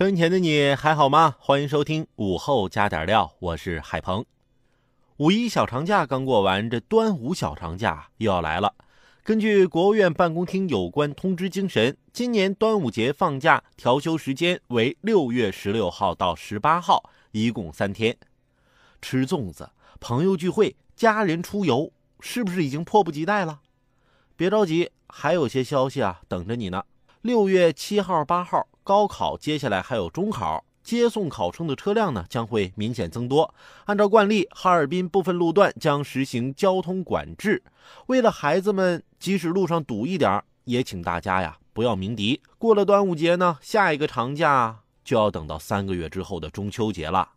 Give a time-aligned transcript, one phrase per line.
[0.00, 1.36] 收音前的你还好吗？
[1.38, 4.24] 欢迎收听午后加点料，我是海鹏。
[5.18, 8.74] 五一小长假刚过完，这端午小长假又要来了。
[9.22, 18.16] 根据国务院办公厅有关通知精神，今年端午节放假调休时间为六月十六号到十八号，一共三天。
[19.02, 19.68] 吃粽子、
[20.00, 23.60] 朋友聚会、家人出游，是不是已经迫不及待了？
[24.34, 26.86] 别着急，还有些消息啊等着你呢。
[27.20, 30.64] 六月七号、八号，高考接下来还有中考。
[30.82, 33.54] 接送考生的车辆呢将会明显增多。
[33.84, 37.62] 按照惯例，哈尔滨部分路段将实行交通管制。
[38.06, 42.40] 为了孩子们，即使路上堵一点，也请大家呀不要鸣笛。
[42.58, 47.28] 过了端午节呢，下一个长假就要等到三个月之后的中秋节了。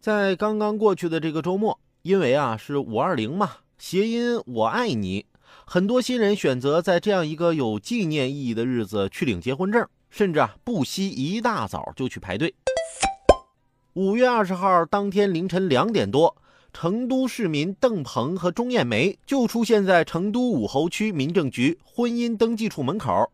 [0.00, 5.26] 在刚刚过去的这个周末，因为啊是五二零嘛，谐音我爱你，
[5.64, 9.86] 很多新人选择在这样一个有纪念意义的日子去领结婚证。
[10.10, 12.54] 甚至啊，不惜一大早就去排队。
[13.94, 16.36] 五月二十号当天凌晨两点多，
[16.72, 23.30] 成都市民邓鹏和钟艳梅就出现在成都武侯区民政局婚姻登记处门口，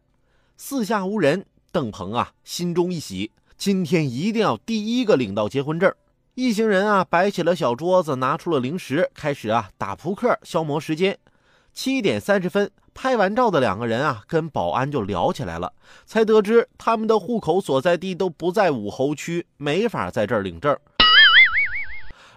[0.56, 1.44] 四下无人。
[1.72, 5.92] 邓鹏啊，心中一喜，今天一定要第一个领到结婚证。
[6.34, 11.18] 一行人啊，摆起了小桌子，拿出了零食，开始啊打扑克消磨时间。
[11.74, 12.70] 七点三十分。
[12.96, 15.70] 拍完照的两个人啊，跟保安就聊起来了，
[16.06, 20.74] 才得知他们的户口所在地都不在武侯区，没法在这儿领证。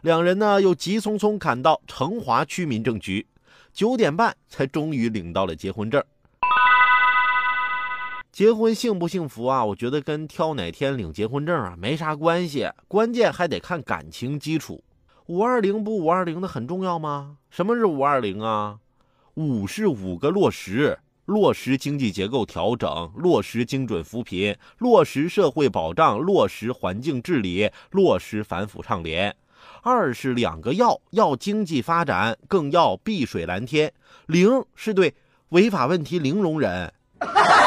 [0.01, 3.25] 两人呢，又急匆匆赶到成华区民政局，
[3.71, 6.03] 九点半才终于领到了结婚证。
[8.29, 9.63] 结婚幸不幸福啊？
[9.63, 14.83] 我觉得跟挑哪天领结婚证啊没啥关系，关键还得看感情基础。
[15.27, 17.37] 五二零不五二零的很重要吗？
[17.49, 18.79] 什么是五二零啊？
[19.39, 29.33] 五是五个落实：落实经济结构调整，落实精准扶贫，落实社会保障，落实环境治理，落实反腐倡廉。
[29.81, 33.93] 二是两个要：要经济发展，更要碧水蓝天。
[34.25, 35.15] 零是对
[35.49, 36.93] 违法问题零容忍。